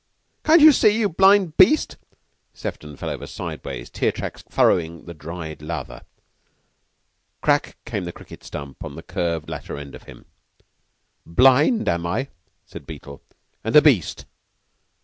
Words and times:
"Can't 0.43 0.61
you 0.63 0.71
see, 0.71 0.97
you 0.97 1.09
blind 1.09 1.57
beast?" 1.57 1.95
Sefton 2.55 2.97
fell 2.97 3.11
over 3.11 3.27
sideways, 3.27 3.87
tear 3.91 4.11
tracks 4.11 4.43
furrowing 4.49 5.05
the 5.05 5.13
dried 5.13 5.61
lather. 5.61 6.01
Crack 7.41 7.77
came 7.85 8.05
the 8.05 8.11
cricket 8.11 8.43
stump 8.43 8.83
on 8.83 8.95
the 8.95 9.03
curved 9.03 9.47
latter 9.47 9.77
end 9.77 9.93
of 9.93 10.05
him. 10.05 10.25
"Blind, 11.23 11.87
am 11.87 12.07
I," 12.07 12.29
said 12.65 12.87
Beetle, 12.87 13.21
"and 13.63 13.75
a 13.75 13.81
beast? 13.83 14.25